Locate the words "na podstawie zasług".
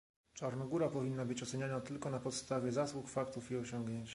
2.09-3.09